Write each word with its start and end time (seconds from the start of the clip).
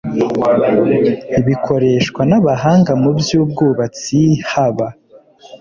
bikoreshwa 1.45 2.21
n 2.29 2.31
abahanga 2.39 2.91
mu 3.01 3.11
by 3.19 3.29
ubwubatsi 3.41 4.19
haba 4.51 4.87